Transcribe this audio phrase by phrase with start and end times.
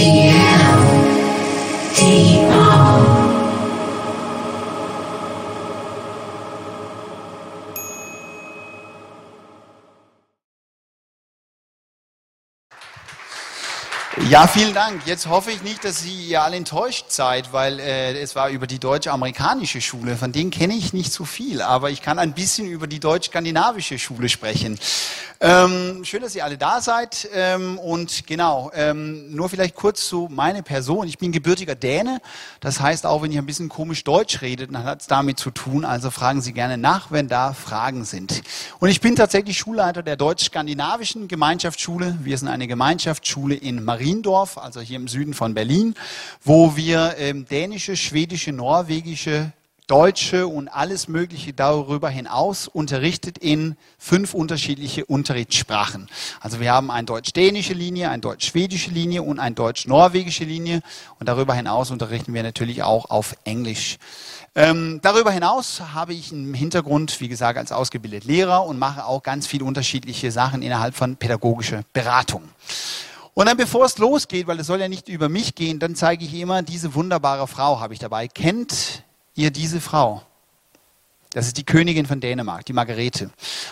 [0.00, 0.37] Yeah.
[14.28, 15.06] Ja, vielen Dank.
[15.06, 18.78] Jetzt hoffe ich nicht, dass Sie alle enttäuscht seid, weil äh, es war über die
[18.78, 20.16] deutsch-amerikanische Schule.
[20.16, 23.98] Von denen kenne ich nicht so viel, aber ich kann ein bisschen über die deutsch-skandinavische
[23.98, 24.78] Schule sprechen.
[25.40, 27.28] Ähm, schön, dass ihr alle da seid.
[27.32, 31.06] Ähm, und genau, ähm, nur vielleicht kurz zu meiner Person.
[31.06, 32.20] Ich bin gebürtiger Däne.
[32.60, 35.50] Das heißt, auch wenn ich ein bisschen komisch Deutsch rede, dann hat es damit zu
[35.50, 35.84] tun.
[35.84, 38.42] Also fragen Sie gerne nach, wenn da Fragen sind.
[38.80, 42.18] Und ich bin tatsächlich Schulleiter der deutsch-skandinavischen Gemeinschaftsschule.
[42.20, 43.84] Wir sind eine Gemeinschaftsschule in
[44.18, 45.94] Mariendorf, also hier im Süden von Berlin,
[46.42, 49.52] wo wir ähm, dänische, schwedische, norwegische,
[49.86, 56.10] Deutsche und alles Mögliche darüber hinaus unterrichtet in fünf unterschiedliche Unterrichtssprachen.
[56.40, 60.82] Also wir haben eine deutsch-dänische Linie, eine deutsch-schwedische Linie und eine deutsch-norwegische Linie.
[61.18, 63.96] Und darüber hinaus unterrichten wir natürlich auch auf Englisch.
[64.54, 69.22] Ähm, darüber hinaus habe ich einen Hintergrund, wie gesagt, als ausgebildeter Lehrer und mache auch
[69.22, 72.42] ganz viele unterschiedliche Sachen innerhalb von pädagogischer Beratung.
[73.38, 76.24] Und dann, bevor es losgeht, weil es soll ja nicht über mich gehen, dann zeige
[76.24, 78.26] ich immer diese wunderbare Frau, habe ich dabei.
[78.26, 79.04] Kennt
[79.36, 80.22] ihr diese Frau.
[81.38, 83.30] Das ist die Königin von Dänemark, die Margarete.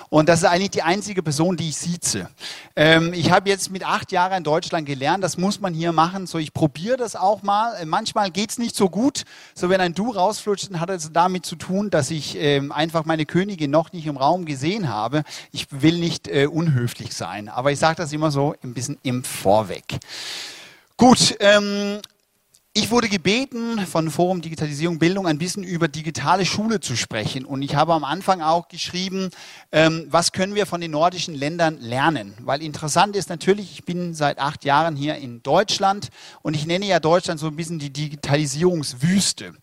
[0.09, 2.29] Und das ist eigentlich die einzige Person, die ich sieze.
[2.77, 6.29] Ähm, ich habe jetzt mit acht Jahren in Deutschland gelernt, das muss man hier machen.
[6.29, 7.75] So, ich probiere das auch mal.
[7.75, 9.25] Äh, manchmal geht es nicht so gut.
[9.57, 13.05] So, wenn ein Du rausflutscht, dann hat es damit zu tun, dass ich ähm, einfach
[13.05, 15.25] meine Königin noch nicht im Raum gesehen habe.
[15.51, 19.25] Ich will nicht äh, unhöflich sein, aber ich sage das immer so ein bisschen im
[19.25, 19.99] Vorweg.
[20.97, 21.99] Gut, ähm,
[22.77, 27.47] ich wurde gebeten von Forum Digitalisierung Bildung ein bisschen über digitale Schule zu sprechen.
[27.47, 29.31] Und ich habe am Anfang auch geschrieben,
[29.73, 32.35] ähm, was können wir von den nordischen Ländern lernen?
[32.41, 36.11] Weil interessant ist natürlich, ich bin seit acht Jahren hier in Deutschland
[36.43, 39.55] und ich nenne ja Deutschland so ein bisschen die Digitalisierungswüste.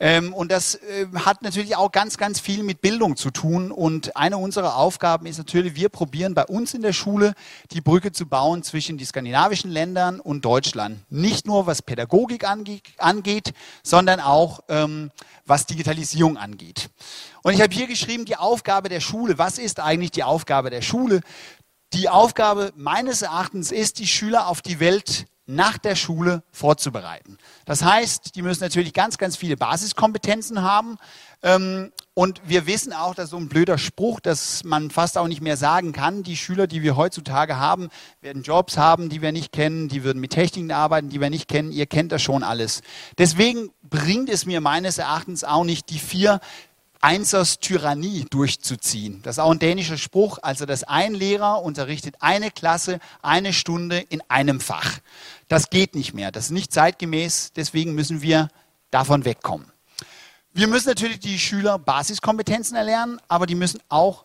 [0.00, 3.72] Ähm, und das äh, hat natürlich auch ganz, ganz viel mit Bildung zu tun.
[3.72, 7.34] Und eine unserer Aufgaben ist natürlich, wir probieren bei uns in der Schule
[7.72, 11.00] die Brücke zu bauen zwischen die skandinavischen Ländern und Deutschland.
[11.10, 15.10] Nicht nur was Pädagogik ange angeht, sondern auch ähm,
[15.46, 16.90] was Digitalisierung angeht.
[17.42, 19.38] Und ich habe hier geschrieben, die Aufgabe der Schule.
[19.38, 21.22] Was ist eigentlich die Aufgabe der Schule?
[21.92, 27.38] Die Aufgabe meines Erachtens ist, die Schüler auf die Welt nach der Schule vorzubereiten.
[27.64, 30.98] Das heißt, die müssen natürlich ganz, ganz viele Basiskompetenzen haben.
[31.42, 35.40] Ähm, und wir wissen auch, dass so ein blöder Spruch, dass man fast auch nicht
[35.40, 37.88] mehr sagen kann, die Schüler, die wir heutzutage haben,
[38.20, 41.48] werden Jobs haben, die wir nicht kennen, die würden mit Techniken arbeiten, die wir nicht
[41.48, 41.72] kennen.
[41.72, 42.82] Ihr kennt das schon alles.
[43.16, 46.40] Deswegen bringt es mir meines Erachtens auch nicht die vier
[47.00, 49.20] Einsers Tyrannie durchzuziehen.
[49.22, 50.38] Das ist auch ein dänischer Spruch.
[50.42, 54.98] Also, dass ein Lehrer unterrichtet eine Klasse eine Stunde in einem Fach.
[55.48, 56.30] Das geht nicht mehr.
[56.30, 57.52] Das ist nicht zeitgemäß.
[57.54, 58.48] Deswegen müssen wir
[58.90, 59.70] davon wegkommen.
[60.52, 64.24] Wir müssen natürlich die Schüler Basiskompetenzen erlernen, aber die müssen auch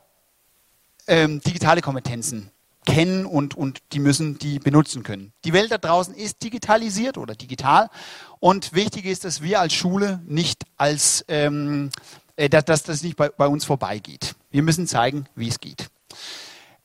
[1.08, 2.50] ähm, digitale Kompetenzen
[2.86, 5.32] kennen und, und die müssen die benutzen können.
[5.46, 7.90] Die Welt da draußen ist digitalisiert oder digital
[8.40, 11.92] und wichtig ist, dass wir als Schule nicht als, ähm,
[12.36, 14.36] äh, dass, dass das nicht bei, bei uns vorbeigeht.
[14.52, 15.88] Wir müssen zeigen, wie es geht.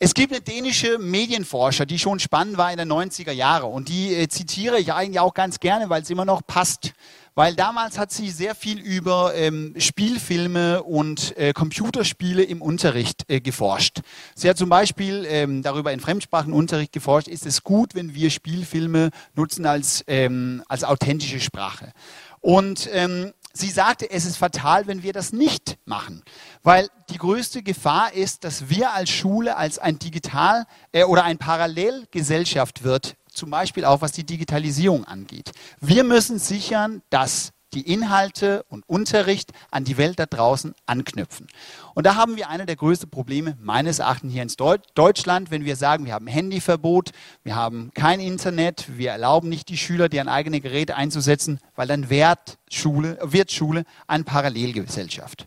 [0.00, 4.14] Es gibt eine dänische Medienforscher, die schon spannend war in den 90er Jahren und die
[4.14, 6.92] äh, zitiere ich eigentlich auch ganz gerne, weil es immer noch passt.
[7.34, 13.40] Weil damals hat sie sehr viel über ähm, Spielfilme und äh, Computerspiele im Unterricht äh,
[13.40, 14.02] geforscht.
[14.36, 19.10] Sie hat zum Beispiel ähm, darüber in Fremdsprachenunterricht geforscht, ist es gut, wenn wir Spielfilme
[19.34, 21.92] nutzen als, ähm, als authentische Sprache.
[22.40, 26.22] Und ähm, sie sagte, es ist fatal, wenn wir das nicht machen,
[26.62, 31.38] weil die größte Gefahr ist, dass wir als Schule als ein Digital- äh, oder ein
[31.38, 35.52] Parallelgesellschaft wird, zum Beispiel auch was die Digitalisierung angeht.
[35.80, 41.46] Wir müssen sichern, dass die Inhalte und Unterricht an die Welt da draußen anknüpfen.
[41.94, 44.52] Und da haben wir eine der größten Probleme meines Erachtens hier in
[44.94, 47.10] Deutschland, wenn wir sagen, wir haben Handyverbot,
[47.44, 52.10] wir haben kein Internet, wir erlauben nicht die Schüler, deren eigene Geräte einzusetzen, weil dann
[52.10, 55.46] wird Schule, wird Schule eine Parallelgesellschaft.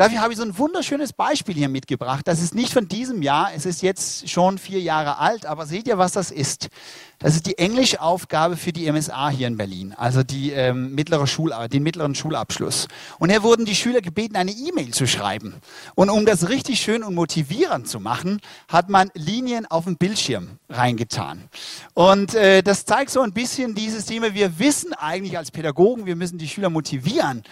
[0.00, 2.26] Dafür habe ich so ein wunderschönes Beispiel hier mitgebracht.
[2.26, 5.86] Das ist nicht von diesem Jahr, es ist jetzt schon vier Jahre alt, aber seht
[5.86, 6.70] ihr, was das ist?
[7.18, 11.52] Das ist die Englischaufgabe für die MSA hier in Berlin, also die, ähm, mittlere Schul
[11.70, 12.88] den mittleren Schulabschluss.
[13.18, 15.56] Und hier wurden die Schüler gebeten, eine E-Mail zu schreiben.
[15.94, 20.60] Und um das richtig schön und motivierend zu machen, hat man Linien auf dem Bildschirm
[20.70, 21.50] reingetan.
[21.92, 26.16] Und äh, das zeigt so ein bisschen dieses Thema, wir wissen eigentlich als Pädagogen, wir
[26.16, 27.42] müssen die Schüler motivieren,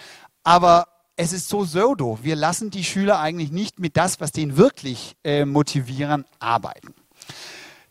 [0.43, 0.87] aber
[1.19, 2.17] es ist so pseudo.
[2.21, 6.93] Wir lassen die Schüler eigentlich nicht mit das, was den wirklich äh, motivieren, arbeiten.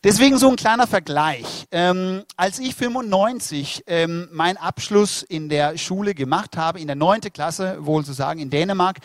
[0.03, 1.67] Deswegen so ein kleiner Vergleich.
[1.71, 7.31] Ähm, als ich 95 ähm, meinen Abschluss in der Schule gemacht habe, in der neunte
[7.31, 8.97] Klasse, wohl zu sagen, in Dänemark,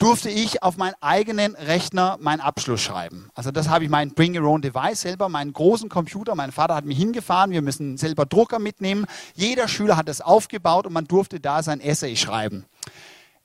[0.00, 3.30] durfte ich auf meinen eigenen Rechner meinen Abschluss schreiben.
[3.34, 6.34] Also das habe ich mein Bring Your Own Device selber, meinen großen Computer.
[6.34, 7.52] Mein Vater hat mich hingefahren.
[7.52, 9.06] Wir müssen selber Drucker mitnehmen.
[9.34, 12.64] Jeder Schüler hat das aufgebaut und man durfte da sein Essay schreiben.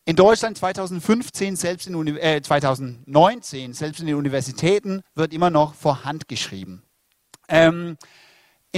[0.06, 6.04] In Deutschland 2015, selbst in, äh, 2019, selbst in den Universitäten wird immer noch vor
[6.04, 6.84] Hand geschrieben.
[7.48, 7.98] Ähm,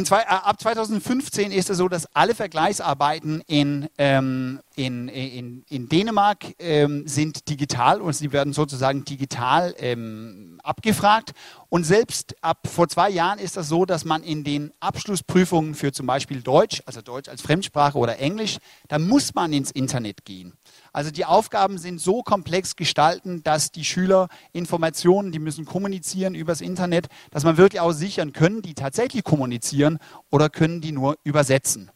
[0.03, 5.89] zwei, äh, ab 2015 ist es so, dass alle Vergleichsarbeiten in, ähm, in, in, in
[5.89, 11.33] Dänemark ähm, sind digital und sie werden sozusagen digital ähm, abgefragt.
[11.69, 15.91] Und selbst ab vor zwei Jahren ist das so, dass man in den Abschlussprüfungen für
[15.91, 18.57] zum Beispiel Deutsch, also Deutsch als Fremdsprache oder Englisch,
[18.87, 20.53] da muss man ins Internet gehen.
[20.91, 26.61] Also die Aufgaben sind so komplex gestalten, dass die Schüler Informationen, die müssen kommunizieren übers
[26.61, 29.99] Internet, dass man wirklich auch sichern können, die tatsächlich kommunizieren
[30.31, 31.91] oder können die nur übersetzen.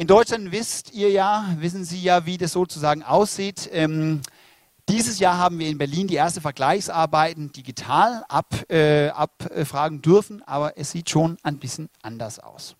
[0.00, 3.68] In Deutschland wisst ihr ja, wissen Sie ja, wie das sozusagen aussieht.
[3.70, 4.22] Ähm,
[4.88, 10.78] dieses Jahr haben wir in Berlin die erste Vergleichsarbeiten digital ab, äh, abfragen dürfen, aber
[10.78, 12.76] es sieht schon ein bisschen anders aus.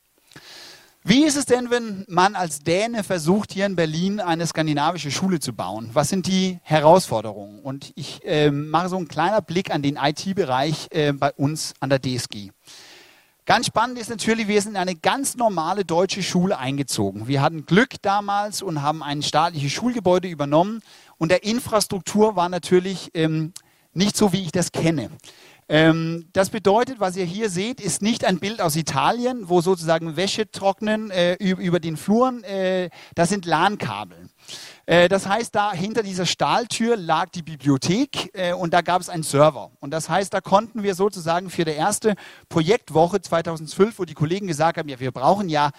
[1.04, 5.40] Wie ist es denn, wenn man als Däne versucht, hier in Berlin eine skandinavische Schule
[5.40, 5.90] zu bauen?
[5.92, 7.60] Was sind die Herausforderungen?
[7.60, 11.90] Und ich äh, mache so einen kleinen Blick an den IT-Bereich äh, bei uns an
[11.90, 12.48] der DSG.
[13.46, 17.26] Ganz spannend ist natürlich, wir sind in eine ganz normale deutsche Schule eingezogen.
[17.26, 20.82] Wir hatten Glück damals und haben ein staatliches Schulgebäude übernommen.
[21.18, 23.52] Und der Infrastruktur war natürlich ähm,
[23.92, 25.10] nicht so, wie ich das kenne.
[25.68, 30.16] Ähm, das bedeutet, was ihr hier seht, ist nicht ein Bild aus Italien, wo sozusagen
[30.16, 32.42] Wäsche trocknen äh, über den Fluren.
[32.42, 34.28] Äh, das sind LAN-Kabel.
[34.90, 39.08] Äh, das heißt, da hinter dieser Stahltür lag die Bibliothek äh, und da gab es
[39.08, 39.70] einen Server.
[39.78, 42.16] Und das heißt, da konnten wir sozusagen für die erste
[42.48, 45.70] Projektwoche 2012, wo die Kollegen gesagt haben, ja, wir brauchen ja,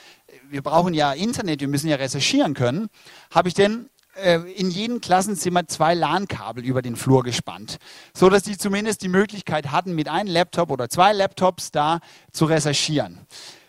[0.49, 2.87] wir brauchen ja Internet, wir müssen ja recherchieren können,
[3.31, 7.79] habe ich denn äh, in jedem Klassenzimmer zwei LAN-Kabel über den Flur gespannt,
[8.15, 11.99] so dass die zumindest die Möglichkeit hatten, mit einem Laptop oder zwei Laptops da
[12.31, 13.19] zu recherchieren.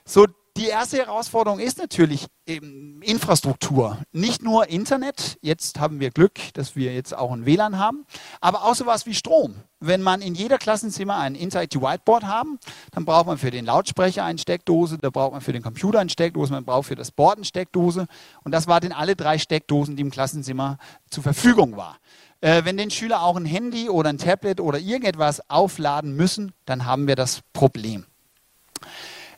[0.04, 3.98] So die erste Herausforderung ist natürlich Infrastruktur.
[4.12, 8.04] Nicht nur Internet, jetzt haben wir Glück, dass wir jetzt auch ein WLAN haben,
[8.40, 9.54] aber auch sowas wie Strom.
[9.80, 12.58] Wenn man in jeder Klassenzimmer ein Interactive Whiteboard haben,
[12.90, 16.10] dann braucht man für den Lautsprecher eine Steckdose, da braucht man für den Computer eine
[16.10, 18.06] Steckdose, man braucht für das Board eine Steckdose
[18.44, 20.78] und das waren alle drei Steckdosen, die im Klassenzimmer
[21.10, 21.96] zur Verfügung waren.
[22.42, 26.84] Äh, wenn den Schüler auch ein Handy oder ein Tablet oder irgendetwas aufladen müssen, dann
[26.84, 28.04] haben wir das Problem.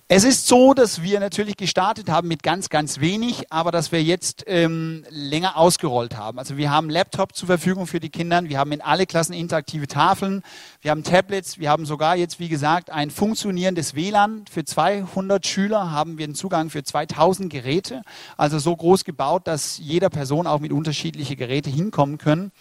[0.07, 4.03] Es ist so, dass wir natürlich gestartet haben mit ganz, ganz wenig, aber dass wir
[4.03, 6.39] jetzt ähm, länger ausgerollt haben.
[6.39, 9.87] Also wir haben Laptop zur Verfügung für die Kinder, wir haben in alle Klassen interaktive
[9.87, 10.43] Tafeln,
[10.83, 14.45] wir haben Tablets, wir haben sogar jetzt, wie gesagt, ein funktionierendes WLAN.
[14.51, 18.03] Für 200 Schüler haben wir einen Zugang für 2000 Geräte,
[18.37, 22.53] also so groß gebaut, dass jeder Person auch mit unterschiedlichen Geräten hinkommen können.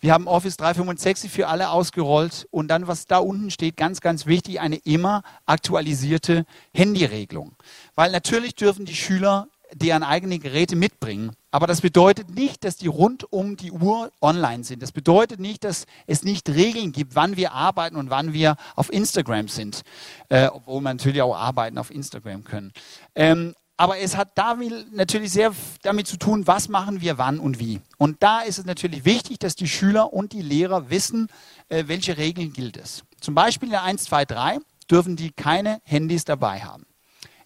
[0.00, 4.26] Wir haben Office 365 für alle ausgerollt und dann, was da unten steht, ganz, ganz
[4.26, 7.56] wichtig, eine immer aktualisierte Handyregelung.
[7.94, 11.32] Weil natürlich dürfen die Schüler deren eigene Geräte mitbringen.
[11.50, 14.82] Aber das bedeutet nicht, dass die rund um die Uhr online sind.
[14.82, 18.92] Das bedeutet nicht, dass es nicht Regeln gibt, wann wir arbeiten und wann wir auf
[18.92, 19.82] Instagram sind.
[20.28, 22.72] Äh, obwohl wir natürlich auch arbeiten auf Instagram können.
[23.14, 24.56] Ähm, aber es hat da
[24.92, 25.52] natürlich sehr
[25.82, 27.80] damit zu tun, was machen wir wann und wie.
[27.98, 31.28] Und da ist es natürlich wichtig, dass die Schüler und die Lehrer wissen,
[31.68, 33.02] äh, welche Regeln gilt es.
[33.20, 34.58] Zum Beispiel in der 1, 2, 3
[34.90, 36.86] dürfen die keine Handys dabei haben.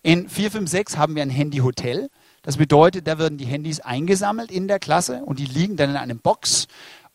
[0.03, 2.09] In 4, 5, 6 haben wir ein Handyhotel.
[2.43, 5.97] Das bedeutet, da werden die Handys eingesammelt in der Klasse und die liegen dann in
[5.97, 6.67] einem Box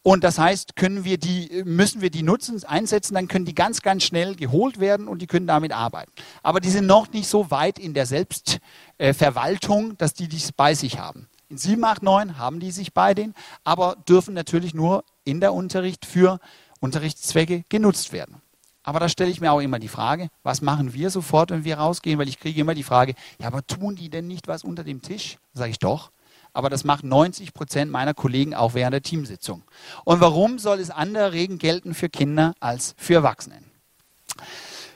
[0.04, 3.82] und das heißt, können wir die, müssen wir die nutzen, einsetzen, dann können die ganz,
[3.82, 6.12] ganz schnell geholt werden und die können damit arbeiten.
[6.44, 11.00] Aber die sind noch nicht so weit in der Selbstverwaltung, dass die dies bei sich
[11.00, 11.30] haben.
[11.48, 13.34] In 7, 8, 9 haben die sich bei denen,
[13.64, 16.40] aber dürfen natürlich nur in der Unterricht für
[16.82, 18.42] Unterrichtszwecke genutzt werden.
[18.86, 21.78] Aber da stelle ich mir auch immer die Frage, was machen wir sofort, wenn wir
[21.78, 22.20] rausgehen?
[22.20, 25.02] Weil ich kriege immer die Frage, ja, aber tun die denn nicht was unter dem
[25.02, 25.38] Tisch?
[25.54, 26.12] Sage ich doch
[26.54, 29.64] aber das machen 90 Prozent meiner Kollegen auch während der Teamsitzung.
[30.06, 33.60] Und warum soll es andere Regeln gelten für Kinder als für Erwachsene?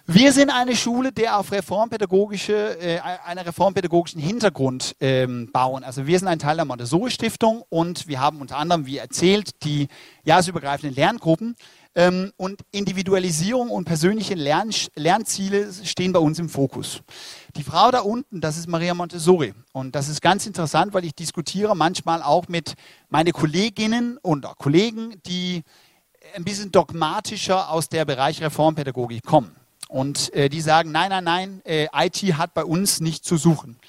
[0.09, 5.83] Wir sind eine Schule, der auf reformpädagogische, äh, einen reformpädagogischen Hintergrund ähm, bauen.
[5.83, 9.65] Also wir sind ein Teil der Montessori Stiftung und wir haben unter anderem, wie erzählt,
[9.65, 9.89] die
[10.23, 11.57] jahresübergreifenden Lerngruppen.
[11.97, 17.01] Ähm, und Individualisierung und persönliche Lern Lernziele stehen bei uns im Fokus.
[17.55, 19.55] Die Frau da unten, das ist Maria Montessori.
[19.73, 22.75] Und das ist ganz interessant, weil ich diskutiere manchmal auch mit
[23.09, 25.63] meinen Kolleginnen und Kollegen, die
[26.35, 29.55] ein bisschen dogmatischer aus der Bereich Reformpädagogik kommen.
[29.89, 33.79] Und äh, die sagen, nein, nein, nein, äh, IT hat bei uns nichts zu suchen.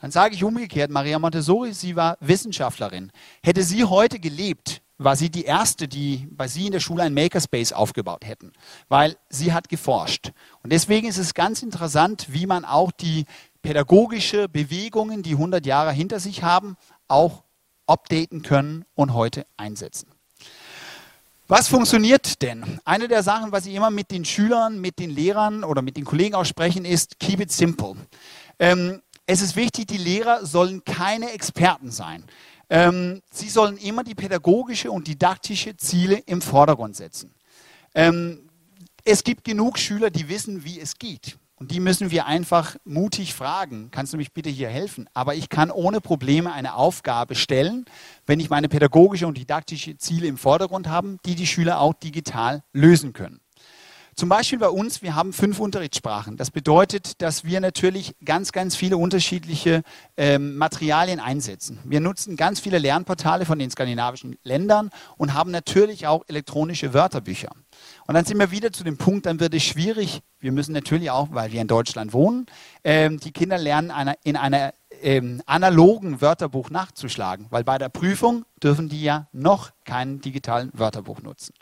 [0.00, 3.12] Dann sage ich umgekehrt, Maria Montessori, sie war Wissenschaftlerin.
[3.42, 7.14] Hätte sie heute gelebt, war sie die erste, die bei sie in der Schule ein
[7.14, 8.52] Makerspace aufgebaut hätten,
[8.88, 10.32] weil sie hat geforscht.
[10.62, 13.24] Und deswegen ist es ganz interessant, wie man auch die
[13.62, 16.76] pädagogische Bewegungen, die 100 Jahre hinter sich haben,
[17.06, 17.44] auch
[17.86, 20.08] updaten können und heute einsetzen.
[21.46, 22.78] Was funktioniert denn?
[22.84, 26.04] Eine der Sachen, was ich immer mit den Schülern, mit den Lehrern oder mit den
[26.04, 27.96] Kollegen aussprechen, ist keep it simple.
[28.58, 32.24] Ähm, es ist wichtig, die Lehrer sollen keine Experten sein.
[32.70, 37.34] Ähm, sie sollen immer die pädagogische und didaktische Ziele im Vordergrund setzen.
[37.94, 38.48] Ähm,
[39.04, 41.38] es gibt genug Schüler, die wissen, wie es geht.
[41.56, 45.08] Und die müssen wir einfach mutig fragen, kannst du mich bitte hier helfen?
[45.12, 47.84] Aber ich kann ohne Probleme eine Aufgabe stellen,
[48.26, 52.62] wenn ich meine pädagogische und didaktische Ziele im Vordergrund habe, die die Schüler auch digital
[52.72, 53.40] lösen können.
[54.18, 56.36] Zum Beispiel bei uns, wir haben fünf Unterrichtssprachen.
[56.36, 59.84] Das bedeutet, dass wir natürlich ganz, ganz viele unterschiedliche
[60.16, 61.78] ähm, Materialien einsetzen.
[61.84, 67.50] Wir nutzen ganz viele Lernportale von den skandinavischen Ländern und haben natürlich auch elektronische Wörterbücher.
[68.08, 70.20] Und dann sind wir wieder zu dem Punkt, dann wird es schwierig.
[70.40, 72.46] Wir müssen natürlich auch, weil wir in Deutschland wohnen,
[72.82, 78.44] ähm, die Kinder lernen einer, in einer ähm, analogen Wörterbuch nachzuschlagen, weil bei der Prüfung
[78.60, 81.54] dürfen die ja noch kein digitalen Wörterbuch nutzen.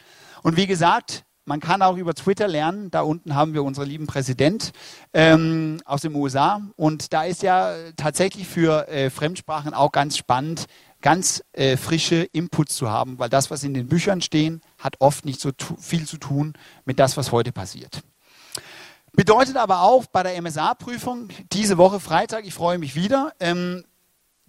[0.42, 2.90] Und wie gesagt, man kann auch über Twitter lernen.
[2.90, 4.72] Da unten haben wir unseren lieben Präsident
[5.14, 6.60] ähm, aus den USA.
[6.76, 10.66] Und da ist ja tatsächlich für äh, Fremdsprachen auch ganz spannend,
[11.00, 15.24] ganz äh, frische Inputs zu haben, weil das, was in den Büchern stehen, hat oft
[15.24, 18.02] nicht so viel zu tun mit das, was heute passiert.
[19.12, 23.84] Bedeutet aber auch bei der MSA-Prüfung diese Woche Freitag, ich freue mich wieder, ähm,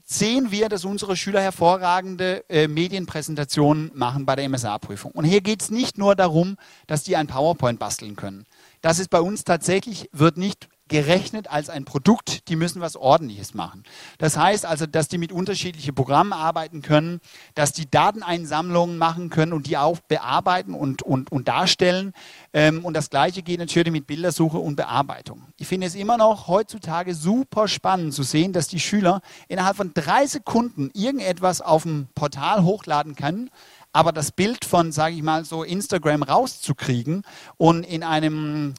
[0.10, 5.12] sehen wir, dass unsere Schüler hervorragende äh, Medienpräsentationen machen bei der MSA-Prüfung.
[5.12, 8.46] Und hier geht es nicht nur darum, dass die ein PowerPoint basteln können.
[8.82, 13.54] Das ist bei uns tatsächlich, wird nicht gerechnet als ein Produkt, die müssen was Ordentliches
[13.54, 13.84] machen.
[14.18, 17.20] Das heißt also, dass die mit unterschiedlichen Programmen arbeiten können,
[17.56, 22.14] dass die Dateneinsammlungen machen können und die auch bearbeiten und, und, und darstellen.
[22.54, 25.44] Ähm, und das Gleiche geht natürlich mit Bildersuche und Bearbeitung.
[25.58, 29.94] Ich finde es immer noch heutzutage super spannend zu sehen, dass die Schüler innerhalb von
[29.94, 33.50] drei Sekunden irgendetwas auf dem Portal hochladen können,
[33.94, 37.24] aber das Bild von, sage ich mal, so Instagram rauszukriegen
[37.58, 38.74] und in einem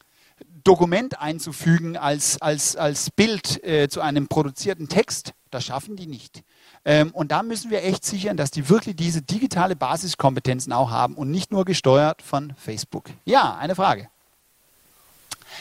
[0.64, 6.42] Dokument einzufügen als, als, als Bild äh, zu einem produzierten Text, das schaffen die nicht.
[6.85, 11.14] Ähm, und da müssen wir echt sichern, dass die wirklich diese digitale Basiskompetenzen auch haben
[11.14, 13.11] und nicht nur gesteuert von Facebook.
[13.25, 14.09] Ja, eine Frage.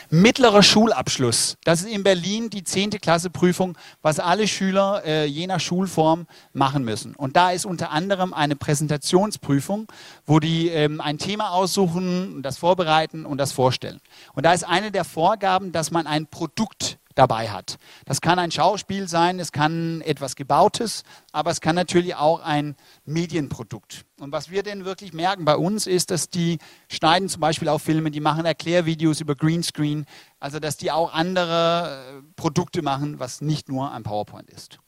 [0.09, 1.57] Mittlerer Schulabschluss.
[1.63, 2.91] Das ist in Berlin die 10.
[2.91, 7.15] Klasse Prüfung, was alle Schüler äh, je nach Schulform machen müssen.
[7.15, 9.91] Und da ist unter anderem eine Präsentationsprüfung,
[10.25, 13.99] wo die ähm, ein Thema aussuchen, das vorbereiten und das vorstellen.
[14.33, 17.77] Und da ist eine der Vorgaben, dass man ein Produkt dabei hat.
[18.05, 22.75] Das kann ein Schauspiel sein, es kann etwas Gebautes, aber es kann natürlich auch ein
[23.05, 24.05] Medienprodukt.
[24.19, 26.59] Und was wir denn wirklich merken bei uns ist, dass die
[26.89, 30.05] schneiden zum Beispiel auch Filme, die machen Erklärvideos über Greenscreen,
[30.39, 34.79] also dass die auch andere äh, Produkte machen, was nicht nur ein PowerPoint ist.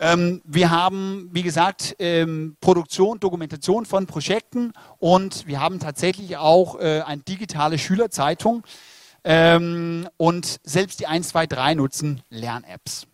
[0.00, 6.78] Ähm, wir haben, wie gesagt, ähm, Produktion, Dokumentation von Projekten und wir haben tatsächlich auch
[6.78, 8.62] äh, eine digitale Schülerzeitung.
[9.24, 13.07] Ähm, und selbst die 1, 2, 3 nutzen Lern-Apps.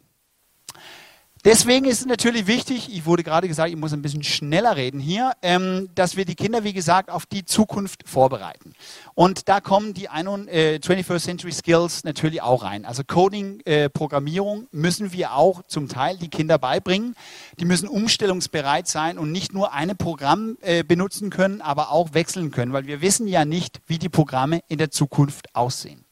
[1.44, 4.98] Deswegen ist es natürlich wichtig, ich wurde gerade gesagt, ich muss ein bisschen schneller reden
[4.98, 8.72] hier, ähm, dass wir die Kinder, wie gesagt, auf die Zukunft vorbereiten.
[9.14, 12.86] Und da kommen die 21st äh, Century Skills natürlich auch rein.
[12.86, 17.14] Also Coding, äh, Programmierung müssen wir auch zum Teil die Kinder beibringen.
[17.60, 22.52] Die müssen umstellungsbereit sein und nicht nur ein Programm äh, benutzen können, aber auch wechseln
[22.52, 26.03] können, weil wir wissen ja nicht, wie die Programme in der Zukunft aussehen.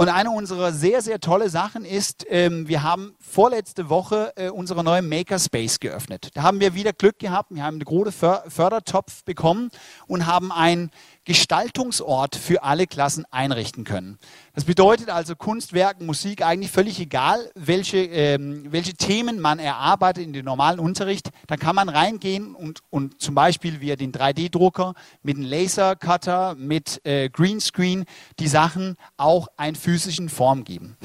[0.00, 4.84] Und eine unserer sehr, sehr tolle Sachen ist, ähm, wir haben vorletzte Woche äh, unsere
[4.84, 6.30] neue Makerspace geöffnet.
[6.34, 7.50] Da haben wir wieder Glück gehabt.
[7.52, 8.12] Wir haben einen großen
[8.48, 9.70] Fördertopf bekommen
[10.06, 10.92] und haben ein
[11.28, 14.18] Gestaltungsort für alle Klassen einrichten können.
[14.54, 20.32] Das bedeutet also Kunstwerken, Musik, eigentlich völlig egal, welche, ähm, welche Themen man erarbeitet in
[20.32, 21.28] den normalen Unterricht.
[21.46, 27.04] Da kann man reingehen und, und zum Beispiel via den 3D-Drucker mit einem Lasercutter, mit
[27.04, 28.06] äh, Greenscreen
[28.38, 30.96] die Sachen auch einen physischen Form geben.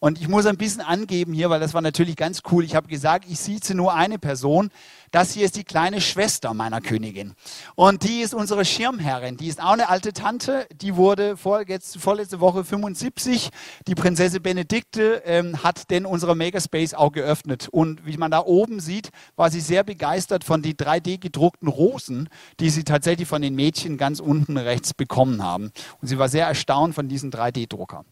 [0.00, 2.64] Und ich muss ein bisschen angeben hier, weil das war natürlich ganz cool.
[2.64, 4.70] Ich habe gesagt, ich sieze nur eine Person.
[5.10, 7.34] Das hier ist die kleine Schwester meiner Königin.
[7.74, 9.36] Und die ist unsere Schirmherrin.
[9.36, 10.68] Die ist auch eine alte Tante.
[10.72, 13.50] Die wurde vor, jetzt, vorletzte Woche 75.
[13.88, 17.68] Die Prinzessin Benedikte ähm, hat denn unsere Makerspace auch geöffnet.
[17.68, 22.28] Und wie man da oben sieht, war sie sehr begeistert von den 3D gedruckten Rosen,
[22.60, 25.72] die sie tatsächlich von den Mädchen ganz unten rechts bekommen haben.
[26.00, 28.04] Und sie war sehr erstaunt von diesen 3D-Drucker.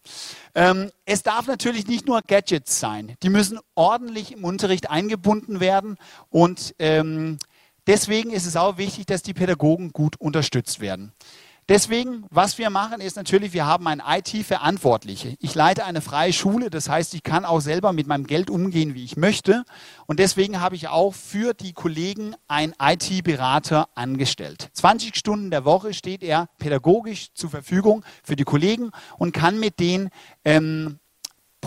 [0.57, 3.15] Ähm, es darf natürlich nicht nur Gadgets sein.
[3.23, 5.97] Die müssen ordentlich im Unterricht eingebunden werden
[6.29, 7.39] und ähm,
[7.87, 11.13] deswegen ist es auch wichtig, dass die Pädagogen gut unterstützt werden.
[11.69, 15.37] Deswegen, was wir machen, ist natürlich, wir haben einen IT-Verantwortliche.
[15.39, 18.95] Ich leite eine freie Schule, das heißt, ich kann auch selber mit meinem Geld umgehen,
[18.95, 19.65] wie ich möchte.
[20.07, 24.71] Und deswegen habe ich auch für die Kollegen einen IT-Berater angestellt.
[24.73, 29.79] 20 Stunden der Woche steht er pädagogisch zur Verfügung für die Kollegen und kann mit
[29.79, 30.09] denen
[30.47, 31.01] ähm,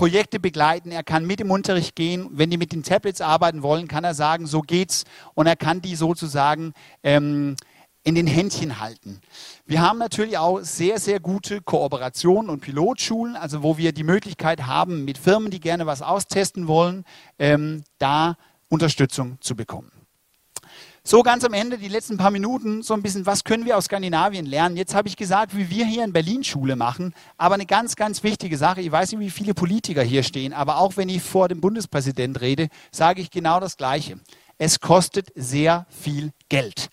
[0.02, 2.28] Projekte begleiten, er kann mit im Unterricht gehen.
[2.32, 5.04] Wenn die mit den Tablets arbeiten wollen, kann er sagen, so geht's.
[5.36, 7.56] Und er kann die sozusagen ähm,
[8.04, 9.22] in den Händchen halten.
[9.68, 14.66] Wir haben natürlich auch sehr, sehr gute Kooperationen und Pilotschulen, also wo wir die Möglichkeit
[14.66, 17.06] haben, mit Firmen, die gerne was austesten wollen,
[17.38, 18.38] ähm, da
[18.70, 19.92] Unterstützung zu bekommen.
[21.04, 23.86] So ganz am Ende, die letzten paar Minuten, so ein bisschen, was können wir aus
[23.86, 24.78] Skandinavien lernen?
[24.78, 28.22] Jetzt habe ich gesagt, wie wir hier in Berlin Schule machen, aber eine ganz, ganz
[28.22, 31.48] wichtige Sache, ich weiß nicht, wie viele Politiker hier stehen, aber auch wenn ich vor
[31.48, 34.20] dem Bundespräsident rede, sage ich genau das Gleiche.
[34.60, 36.92] Es kostet sehr viel Geld.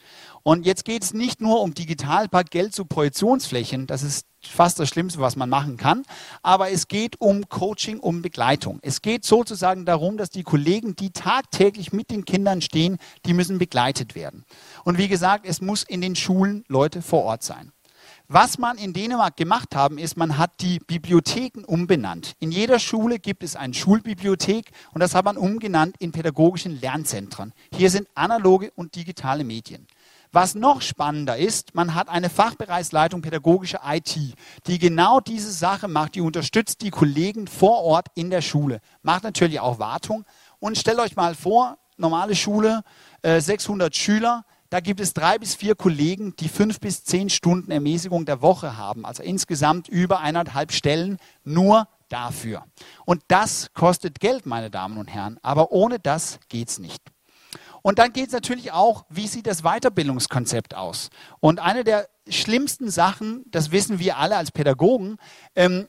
[0.48, 4.88] Und jetzt geht es nicht nur um Digitalpakt, Geld zu Projektionsflächen, das ist fast das
[4.88, 6.04] Schlimmste, was man machen kann,
[6.42, 8.78] aber es geht um Coaching, um Begleitung.
[8.80, 13.58] Es geht sozusagen darum, dass die Kollegen, die tagtäglich mit den Kindern stehen, die müssen
[13.58, 14.46] begleitet werden.
[14.84, 17.70] Und wie gesagt, es muss in den Schulen Leute vor Ort sein.
[18.30, 22.34] Was man in Dänemark gemacht haben, ist, man hat die Bibliotheken umbenannt.
[22.38, 27.54] In jeder Schule gibt es eine Schulbibliothek und das hat man umgenannt in pädagogischen Lernzentren.
[27.74, 29.86] Hier sind analoge und digitale Medien.
[30.32, 34.18] Was noch spannender ist, man hat eine Fachbereichsleitung pädagogische IT,
[34.66, 39.24] die genau diese Sache macht, die unterstützt die Kollegen vor Ort in der Schule, macht
[39.24, 40.24] natürlich auch Wartung.
[40.58, 42.82] Und stellt euch mal vor, normale Schule,
[43.22, 47.70] 600 äh, Schüler, da gibt es drei bis vier Kollegen, die fünf bis zehn Stunden
[47.70, 49.06] Ermäßigung der Woche haben.
[49.06, 52.64] Also insgesamt über eineinhalb Stellen nur dafür.
[53.06, 55.38] Und das kostet Geld, meine Damen und Herren.
[55.42, 57.02] Aber ohne das geht es nicht.
[57.82, 61.10] Und dann geht es natürlich auch, wie sieht das Weiterbildungskonzept aus?
[61.40, 65.16] Und eine der schlimmsten Sachen, das wissen wir alle als Pädagogen,
[65.54, 65.88] ähm,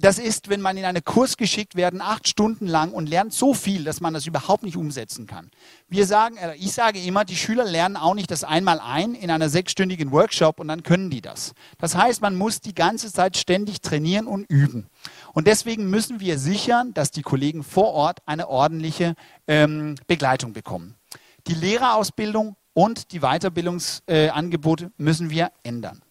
[0.00, 3.52] das ist, wenn man in einen Kurs geschickt werden, acht Stunden lang und lernt so
[3.52, 5.50] viel, dass man das überhaupt nicht umsetzen kann.
[5.88, 9.30] Wir sagen, äh, ich sage immer, die Schüler lernen auch nicht das einmal ein in
[9.30, 11.52] einer sechsstündigen Workshop und dann können die das.
[11.78, 14.86] Das heißt, man muss die ganze Zeit ständig trainieren und üben.
[15.32, 19.14] Und deswegen müssen wir sichern, dass die Kollegen vor Ort eine ordentliche
[19.48, 20.97] ähm, Begleitung bekommen.
[21.48, 26.02] Die Lehrerausbildung und die Weiterbildungsangebote äh, müssen wir ändern.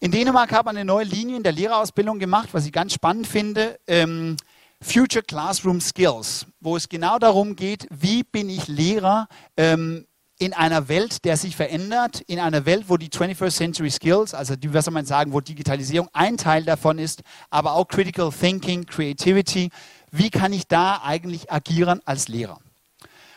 [0.00, 3.28] In Dänemark hat man eine neue Linie in der Lehrerausbildung gemacht, was ich ganz spannend
[3.28, 3.78] finde.
[3.86, 4.36] Ähm,
[4.80, 10.06] Future Classroom Skills, wo es genau darum geht, wie bin ich Lehrer ähm,
[10.40, 14.56] in einer Welt, der sich verändert, in einer Welt, wo die 21st Century Skills, also
[14.56, 18.86] die, was soll man sagen, wo Digitalisierung ein Teil davon ist, aber auch Critical Thinking,
[18.86, 19.70] Creativity,
[20.10, 22.58] wie kann ich da eigentlich agieren als Lehrer?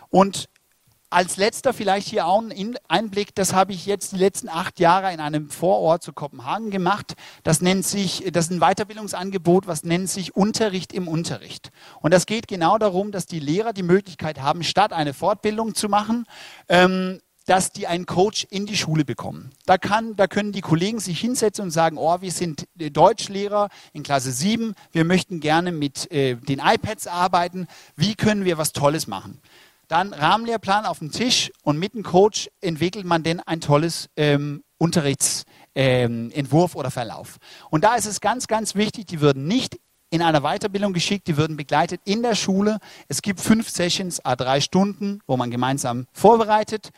[0.10, 0.48] Und
[1.12, 5.14] als letzter vielleicht hier auch ein Einblick, das habe ich jetzt die letzten acht Jahre
[5.14, 7.16] in einem Vorort zu Kopenhagen gemacht.
[7.44, 11.72] Das nennt sich, das ist ein Weiterbildungsangebot, was nennt sich Unterricht im Unterricht.
[12.00, 15.90] Und das geht genau darum, dass die Lehrer die Möglichkeit haben, statt eine Fortbildung zu
[15.90, 16.26] machen,
[16.70, 19.52] ähm, dass die einen Coach in die Schule bekommen.
[19.66, 23.68] Da, kann, da können die Kollegen sich hinsetzen und sagen, oh, wir sind äh, Deutschlehrer
[23.92, 28.72] in Klasse 7, wir möchten gerne mit äh, den iPads arbeiten, wie können wir was
[28.72, 29.42] Tolles machen?
[29.92, 34.64] Dann Rahmenlehrplan auf dem Tisch und mit dem Coach entwickelt man dann ein tolles ähm,
[34.78, 37.40] Unterrichtsentwurf ähm, oder Verlauf.
[37.72, 41.36] Und da ist es ganz, ganz wichtig, die würden nicht in einer Weiterbildung geschickt, die
[41.36, 42.80] würden begleitet in der Schule.
[43.10, 46.92] Es gibt fünf Sessions, a drei Stunden, wo man gemeinsam vorbereitet.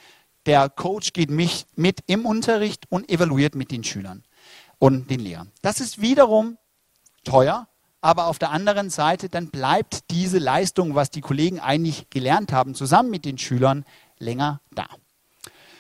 [0.45, 4.23] Der Coach geht mich mit im Unterricht und evaluiert mit den Schülern
[4.77, 5.51] und den Lehrern.
[5.63, 6.60] Das ist wiederum
[7.23, 7.67] teuer,
[8.04, 12.76] aber auf der anderen Seite dann bleibt diese Leistung, was die Kollegen eigentlich gelernt haben,
[12.76, 13.86] zusammen mit den Schülern
[14.20, 14.88] länger da.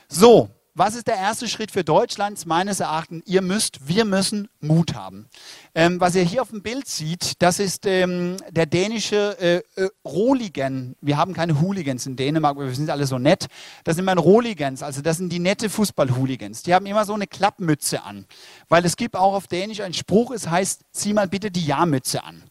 [0.07, 2.45] So, was ist der erste Schritt für Deutschland?
[2.45, 5.27] Meines Erachtens, ihr müsst, wir müssen Mut haben.
[5.75, 9.89] Ähm, was ihr hier auf dem Bild seht, das ist ähm, der dänische äh, äh,
[10.03, 10.95] Rohligen.
[11.01, 13.47] Wir haben keine Hooligans in Dänemark, wir sind alle so nett.
[13.83, 16.63] Das sind immer Rohligans, also das sind die nette Fußball-Hooligans.
[16.63, 18.25] Die haben immer so eine Klappmütze an.
[18.67, 22.23] Weil es gibt auch auf Dänisch einen Spruch, es heißt, zieh mal bitte die Jahrmütze
[22.23, 22.43] an.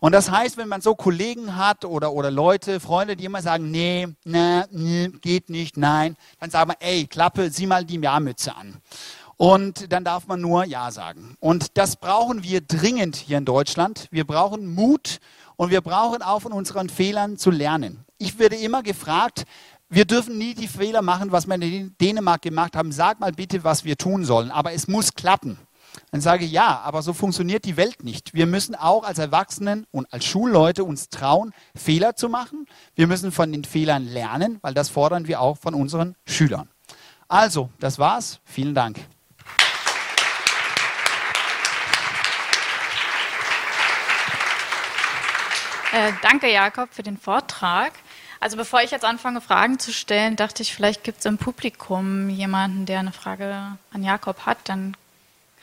[0.00, 3.70] Und das heißt, wenn man so Kollegen hat oder, oder Leute, Freunde, die immer sagen,
[3.70, 8.56] nee, nee, nee, geht nicht, nein, dann sagt man, ey, Klappe, sieh mal die Jahrmütze
[8.56, 8.76] an.
[9.36, 11.36] Und dann darf man nur Ja sagen.
[11.40, 14.06] Und das brauchen wir dringend hier in Deutschland.
[14.10, 15.18] Wir brauchen Mut
[15.56, 18.04] und wir brauchen auch von unseren Fehlern zu lernen.
[18.18, 19.44] Ich werde immer gefragt,
[19.88, 22.92] wir dürfen nie die Fehler machen, was wir in Dänemark gemacht haben.
[22.92, 24.50] Sag mal bitte, was wir tun sollen.
[24.50, 25.58] Aber es muss klappen.
[26.12, 28.34] Dann sage ich, ja, aber so funktioniert die Welt nicht.
[28.34, 32.66] Wir müssen auch als Erwachsenen und als Schulleute uns trauen, Fehler zu machen.
[32.96, 36.68] Wir müssen von den Fehlern lernen, weil das fordern wir auch von unseren Schülern.
[37.28, 38.40] Also, das war's.
[38.44, 38.98] Vielen Dank.
[45.92, 47.92] Äh, danke, Jakob, für den Vortrag.
[48.38, 52.30] Also bevor ich jetzt anfange, Fragen zu stellen, dachte ich, vielleicht gibt es im Publikum
[52.30, 54.58] jemanden, der eine Frage an Jakob hat.
[54.64, 54.96] Dann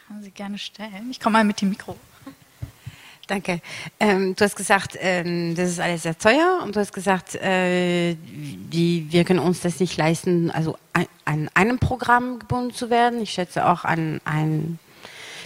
[0.07, 1.09] kann sie gerne stellen.
[1.11, 1.97] Ich komme mal mit dem Mikro.
[3.27, 3.59] Danke.
[3.99, 8.15] Ähm, du hast gesagt, ähm, das ist alles sehr teuer und du hast gesagt, äh,
[8.15, 13.21] die, wir können uns das nicht leisten, also an, an einem Programm gebunden zu werden.
[13.21, 14.79] Ich schätze auch an ein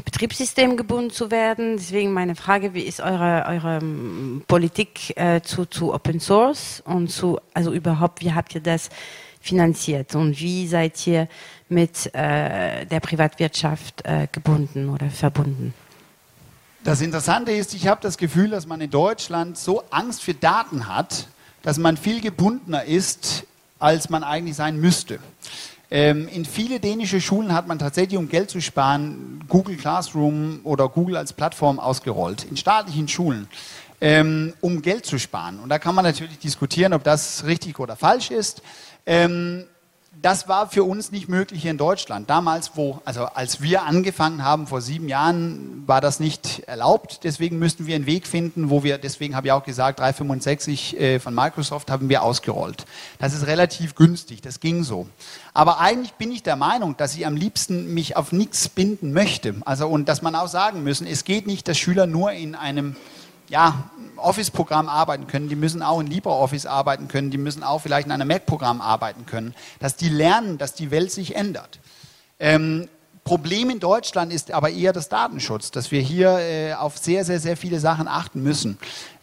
[0.05, 1.77] Betriebssystem gebunden zu werden.
[1.77, 7.07] Deswegen meine Frage, wie ist eure, eure ähm, Politik äh, zu, zu Open Source und
[7.07, 8.89] zu, also überhaupt, wie habt ihr das
[9.41, 11.27] finanziert und wie seid ihr
[11.71, 15.73] mit äh, der Privatwirtschaft äh, gebunden oder verbunden?
[16.83, 20.87] Das Interessante ist, ich habe das Gefühl, dass man in Deutschland so Angst für Daten
[20.87, 21.27] hat,
[21.61, 23.45] dass man viel gebundener ist,
[23.79, 25.19] als man eigentlich sein müsste.
[25.91, 30.87] Ähm, in viele dänische Schulen hat man tatsächlich, um Geld zu sparen, Google Classroom oder
[30.89, 32.45] Google als Plattform ausgerollt.
[32.45, 33.47] In staatlichen Schulen.
[33.99, 35.59] Ähm, um Geld zu sparen.
[35.59, 38.63] Und da kann man natürlich diskutieren, ob das richtig oder falsch ist.
[39.05, 39.65] Ähm,
[40.21, 42.29] das war für uns nicht möglich hier in Deutschland.
[42.29, 47.21] Damals, wo, also als wir angefangen haben, vor sieben Jahren, war das nicht erlaubt.
[47.23, 51.19] Deswegen müssten wir einen Weg finden, wo wir, deswegen habe ich auch gesagt, 365 äh,
[51.19, 52.85] von Microsoft haben wir ausgerollt.
[53.19, 55.07] Das ist relativ günstig, das ging so.
[55.53, 59.55] Aber eigentlich bin ich der Meinung, dass ich am liebsten mich auf nichts binden möchte.
[59.65, 62.95] Also, und dass man auch sagen müssen, es geht nicht, dass Schüler nur in einem
[63.51, 63.89] ja,
[64.21, 68.11] Office-Programm arbeiten können, die müssen auch in LibreOffice arbeiten können, die müssen auch vielleicht in
[68.11, 71.79] einem Mac-Programm arbeiten können, dass die lernen, dass die Welt sich ändert.
[72.39, 72.87] Ähm,
[73.23, 77.39] Problem in Deutschland ist aber eher das Datenschutz, dass wir hier äh, auf sehr, sehr,
[77.39, 78.77] sehr viele Sachen achten müssen.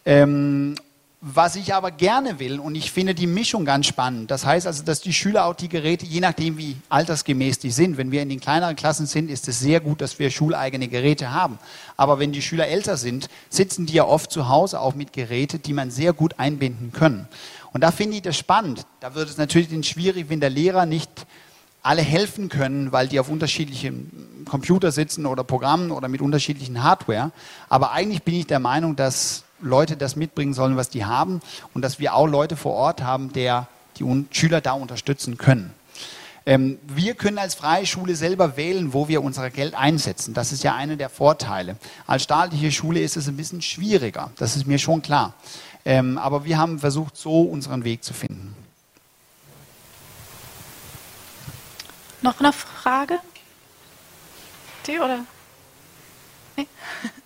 [0.05, 0.75] Ähm,
[1.21, 4.83] was ich aber gerne will, und ich finde die Mischung ganz spannend, das heißt also,
[4.83, 8.29] dass die Schüler auch die Geräte, je nachdem wie altersgemäß die sind, wenn wir in
[8.29, 11.59] den kleineren Klassen sind, ist es sehr gut, dass wir schuleigene Geräte haben.
[11.97, 15.61] Aber wenn die Schüler älter sind, sitzen die ja oft zu Hause auch mit Geräten,
[15.61, 17.27] die man sehr gut einbinden können.
[17.73, 18.85] Und da finde ich das spannend.
[19.01, 21.27] Da wird es natürlich schwierig, wenn der Lehrer nicht
[21.81, 27.31] alle helfen können, weil die auf unterschiedlichen Computer sitzen oder Programmen oder mit unterschiedlichen Hardware.
[27.67, 31.41] Aber eigentlich bin ich der Meinung, dass Leute das mitbringen sollen, was die haben
[31.73, 33.67] und dass wir auch Leute vor Ort haben, der
[33.97, 35.73] die Schüler da unterstützen können.
[36.45, 40.33] Ähm, wir können als freie Schule selber wählen, wo wir unser Geld einsetzen.
[40.33, 41.75] Das ist ja einer der Vorteile.
[42.07, 45.33] Als staatliche Schule ist es ein bisschen schwieriger, das ist mir schon klar.
[45.85, 48.55] Ähm, aber wir haben versucht, so unseren Weg zu finden.
[52.21, 53.19] Noch eine Frage?
[54.87, 55.19] Die oder?
[56.57, 56.67] Nee?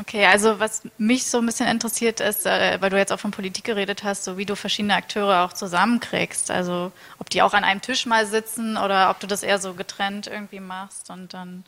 [0.00, 3.32] Okay, also was mich so ein bisschen interessiert ist, äh, weil du jetzt auch von
[3.32, 6.52] Politik geredet hast, so wie du verschiedene Akteure auch zusammenkriegst.
[6.52, 9.74] Also ob die auch an einem Tisch mal sitzen oder ob du das eher so
[9.74, 11.64] getrennt irgendwie machst und dann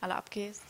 [0.00, 0.62] alle abgehst.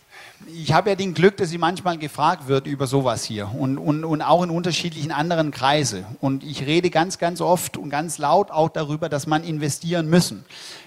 [0.47, 4.05] Ich habe ja den Glück, dass sie manchmal gefragt wird über sowas hier und, und,
[4.05, 6.05] und auch in unterschiedlichen anderen Kreise.
[6.21, 10.45] Und ich rede ganz, ganz oft und ganz laut auch darüber, dass man investieren müssen.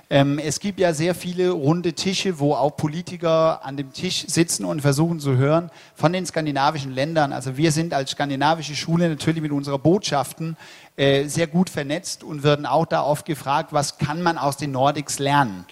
[0.09, 4.63] Ähm, es gibt ja sehr viele runde Tische, wo auch Politiker an dem Tisch sitzen
[4.63, 7.33] und versuchen zu hören von den skandinavischen Ländern.
[7.33, 10.55] Also wir sind als skandinavische Schule natürlich mit unserer Botschaften
[10.95, 14.71] äh, sehr gut vernetzt und werden auch da oft gefragt, was kann man aus den
[14.71, 15.65] Nordics lernen.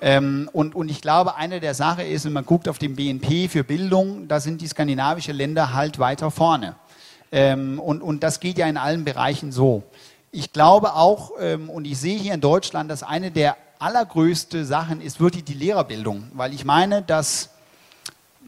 [0.00, 3.48] Ähm, und, und ich glaube, eine der Sachen ist, wenn man guckt auf den BNP
[3.48, 6.76] für Bildung, da sind die skandinavischen Länder halt weiter vorne.
[7.32, 9.82] Ähm, und, und das geht ja in allen Bereichen so.
[10.30, 15.00] Ich glaube auch, ähm, und ich sehe hier in Deutschland, dass eine der allergrößte Sachen
[15.00, 17.50] ist wirklich die Lehrerbildung, weil ich meine, dass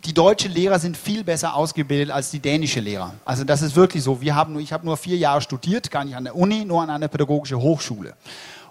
[0.05, 3.15] die deutschen Lehrer sind viel besser ausgebildet als die dänischen Lehrer.
[3.25, 4.21] Also das ist wirklich so.
[4.21, 6.83] Wir haben nur, ich habe nur vier Jahre studiert, gar nicht an der Uni, nur
[6.83, 8.15] an einer pädagogischen Hochschule.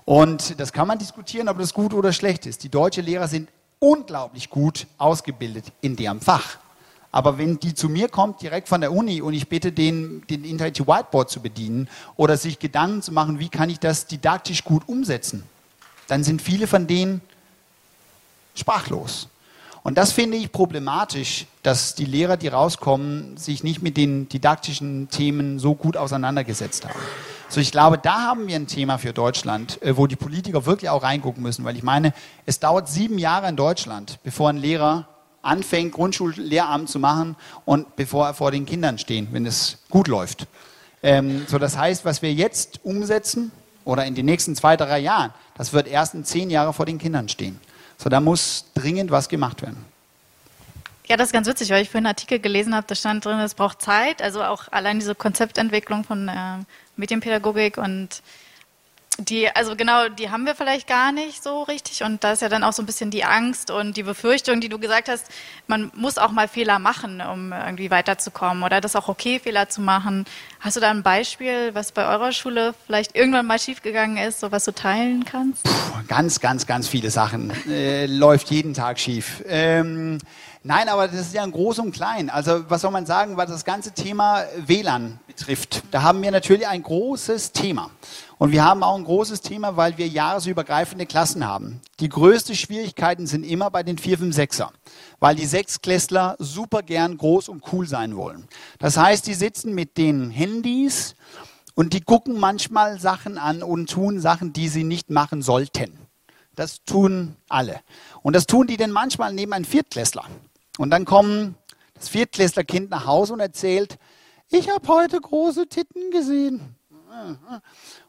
[0.06, 2.64] Und das kann man diskutieren, ob das gut oder schlecht ist.
[2.64, 3.50] Die deutschen Lehrer sind
[3.80, 6.58] unglaublich gut ausgebildet in deren Fach.
[7.12, 10.44] Aber wenn die zu mir kommt, direkt von der Uni, und ich bitte den, den
[10.44, 14.88] Interactive Whiteboard zu bedienen oder sich Gedanken zu machen, wie kann ich das didaktisch gut
[14.88, 15.44] umsetzen,
[16.08, 17.22] dann sind viele von denen
[18.56, 19.30] sprachlos.
[19.84, 25.10] Und das finde ich problematisch, dass die Lehrer, die rauskommen, sich nicht mit den didaktischen
[25.10, 27.00] Themen so gut auseinandergesetzt haben.
[27.50, 30.90] So, ich glaube, da haben wir ein Thema für Deutschland, äh, wo die Politiker wirklich
[30.90, 32.14] auch reingucken müssen, weil ich meine,
[32.46, 35.08] es dauert sieben Jahre in Deutschland, bevor ein Lehrer
[35.42, 37.36] anfängt, Grundschullehramt zu machen
[37.66, 40.48] und bevor er vor den Kindern steht, wenn es gut läuft.
[41.04, 43.52] Ähm, so, das heißt, was wir jetzt umsetzen
[43.86, 46.98] oder in den nächsten zwei, drei Jahren, das wird erst in zehn Jahren vor den
[46.98, 47.60] Kindern stehen.
[47.98, 49.86] So, da muss dringend was gemacht werden.
[51.06, 53.38] Ja, das ist ganz witzig, weil ich vorhin einen Artikel gelesen habe, da stand drin,
[53.40, 56.60] es braucht Zeit, also auch allein diese Konzeptentwicklung von äh,
[56.96, 58.22] Medienpädagogik und
[59.20, 62.04] die, also genau, die haben wir vielleicht gar nicht so richtig.
[62.04, 64.70] Und da ist ja dann auch so ein bisschen die Angst und die Befürchtung, die
[64.70, 65.28] du gesagt hast,
[65.68, 68.64] man muss auch mal Fehler machen, um irgendwie weiterzukommen.
[68.64, 70.26] Oder das auch okay, Fehler zu machen.
[70.60, 74.52] Hast du da ein Beispiel, was bei eurer Schule vielleicht irgendwann mal schiefgegangen ist, so
[74.52, 75.64] was du teilen kannst?
[75.64, 75.72] Puh,
[76.08, 77.52] ganz, ganz, ganz viele Sachen.
[77.70, 79.44] Äh, läuft jeden Tag schief.
[79.48, 80.20] Ähm,
[80.64, 82.30] nein, aber das ist ja ein Groß und Klein.
[82.30, 85.84] Also was soll man sagen, was das ganze Thema WLAN betrifft?
[85.92, 87.92] Da haben wir natürlich ein großes Thema.
[88.38, 91.80] Und wir haben auch ein großes Thema, weil wir jahresübergreifende Klassen haben.
[92.00, 94.70] Die größten Schwierigkeiten sind immer bei den 4, 5, 6er,
[95.20, 98.48] weil die Sechsklässler super gern groß und cool sein wollen.
[98.80, 101.16] Das heißt, die sitzen mit den Handys
[101.76, 105.98] und die gucken manchmal Sachen an und tun Sachen, die sie nicht machen sollten.
[106.56, 107.80] Das tun alle.
[108.22, 110.26] Und das tun die denn manchmal neben einem Viertklässler.
[110.78, 111.56] Und dann kommt
[111.94, 113.98] das Viertklässlerkind nach Hause und erzählt,
[114.50, 116.76] ich habe heute große Titten gesehen.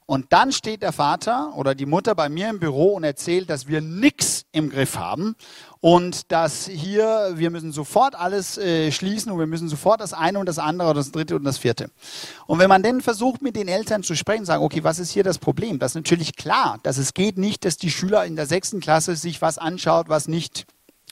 [0.07, 3.67] Und dann steht der Vater oder die Mutter bei mir im Büro und erzählt, dass
[3.67, 5.35] wir nichts im Griff haben
[5.81, 10.39] und dass hier wir müssen sofort alles äh, schließen und wir müssen sofort das eine
[10.39, 11.91] und das andere oder das dritte und das vierte.
[12.47, 15.25] Und wenn man dann versucht, mit den Eltern zu sprechen, sagen, okay, was ist hier
[15.25, 15.79] das Problem?
[15.79, 19.17] Das ist natürlich klar, dass es geht nicht, dass die Schüler in der sechsten Klasse
[19.17, 20.67] sich was anschaut, was nicht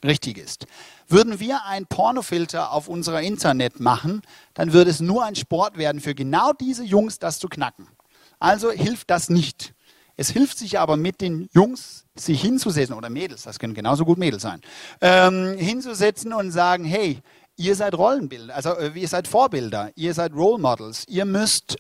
[0.05, 0.67] richtig ist.
[1.09, 4.23] Würden wir ein Pornofilter auf unserer Internet machen,
[4.55, 7.87] dann würde es nur ein Sport werden für genau diese Jungs, das zu knacken.
[8.39, 9.75] Also hilft das nicht.
[10.17, 14.19] Es hilft sich aber mit den Jungs, sich hinzusetzen, oder Mädels, das können genauso gut
[14.19, 14.61] Mädels sein,
[15.01, 17.21] ähm, hinzusetzen und sagen, hey,
[17.57, 21.77] ihr seid Rollenbilder, also äh, ihr seid Vorbilder, ihr seid Role Models, ihr müsst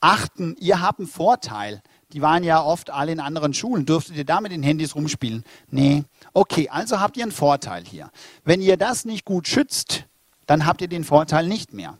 [0.00, 1.82] achten, ihr habt einen Vorteil.
[2.12, 3.86] Die waren ja oft alle in anderen Schulen.
[3.86, 5.44] Dürftet ihr da mit den Handys rumspielen?
[5.68, 6.04] Nee.
[6.34, 8.10] Okay, also habt ihr einen Vorteil hier.
[8.44, 10.04] Wenn ihr das nicht gut schützt,
[10.46, 11.96] dann habt ihr den Vorteil nicht mehr.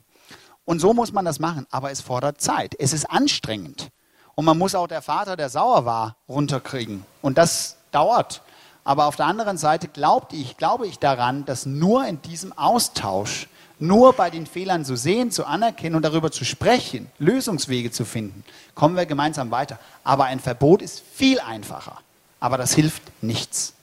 [0.65, 2.75] Und so muss man das machen, aber es fordert Zeit.
[2.79, 3.89] Es ist anstrengend.
[4.35, 7.05] Und man muss auch der Vater, der sauer war, runterkriegen.
[7.21, 8.41] Und das dauert.
[8.83, 13.47] Aber auf der anderen Seite glaubt ich, glaube ich daran, dass nur in diesem Austausch,
[13.79, 18.43] nur bei den Fehlern zu sehen, zu anerkennen und darüber zu sprechen, Lösungswege zu finden,
[18.75, 19.79] kommen wir gemeinsam weiter.
[20.03, 21.99] Aber ein Verbot ist viel einfacher.
[22.39, 23.73] Aber das hilft nichts.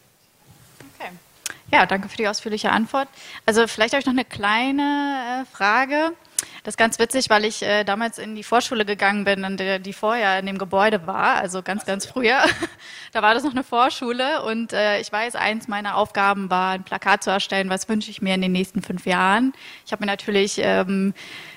[0.98, 1.11] Okay.
[1.72, 3.09] Ja, danke für die ausführliche Antwort.
[3.46, 6.12] Also vielleicht habe ich noch eine kleine äh, Frage.
[6.62, 9.79] Das ist ganz witzig, weil ich äh, damals in die Vorschule gegangen bin, und der,
[9.79, 12.38] die vorher in dem Gebäude war, also ganz, ganz früher.
[13.12, 16.85] da war das noch eine Vorschule und äh, ich weiß, eins meiner Aufgaben war, ein
[16.85, 19.53] Plakat zu erstellen, was wünsche ich mir in den nächsten fünf Jahren.
[19.87, 21.14] Ich habe mir natürlich ähm,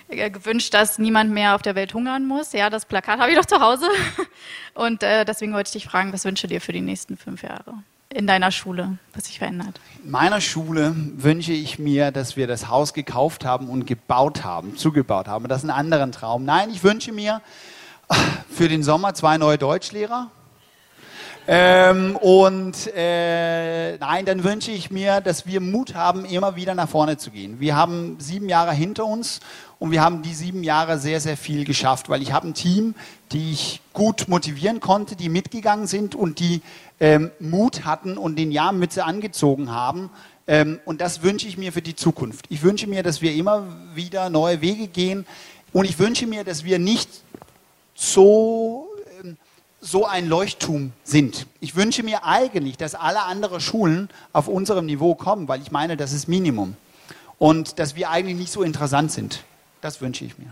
[0.08, 2.54] äh, gewünscht, dass niemand mehr auf der Welt hungern muss.
[2.54, 3.88] Ja, das Plakat habe ich noch zu Hause.
[4.74, 7.84] Und äh, deswegen wollte ich dich fragen, was wünsche dir für die nächsten fünf Jahre?
[8.16, 9.80] In deiner Schule, was sich verändert?
[10.04, 14.78] In meiner Schule wünsche ich mir, dass wir das Haus gekauft haben und gebaut haben,
[14.78, 15.48] zugebaut haben.
[15.48, 16.46] Das ist ein anderer Traum.
[16.46, 17.42] Nein, ich wünsche mir
[18.50, 20.32] für den Sommer zwei neue Deutschlehrer.
[21.46, 26.88] Ähm, und äh, nein, dann wünsche ich mir, dass wir Mut haben, immer wieder nach
[26.88, 27.60] vorne zu gehen.
[27.60, 29.42] Wir haben sieben Jahre hinter uns
[29.78, 32.96] und wir haben die sieben Jahre sehr, sehr viel geschafft, weil ich habe ein Team,
[33.34, 36.62] die ich gut motivieren konnte, die mitgegangen sind und die
[37.02, 40.10] ähm, Mut hatten und den Jahrmütze angezogen haben.
[40.48, 42.46] Ähm, und das wünsche ich mir für die Zukunft.
[42.48, 45.26] Ich wünsche mir, dass wir immer wieder neue Wege gehen.
[45.74, 47.10] Und ich wünsche mir, dass wir nicht
[47.96, 48.83] so,
[49.84, 51.46] so ein Leuchtturm sind.
[51.60, 55.98] Ich wünsche mir eigentlich, dass alle anderen Schulen auf unserem Niveau kommen, weil ich meine,
[55.98, 56.78] das ist Minimum.
[57.38, 59.44] Und dass wir eigentlich nicht so interessant sind.
[59.82, 60.48] Das wünsche ich mir.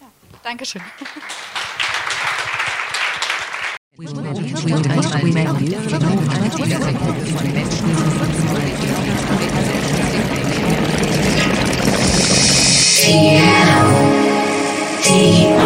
[0.00, 0.06] Ja,
[0.42, 0.82] Dankeschön.
[15.08, 15.65] Yeah.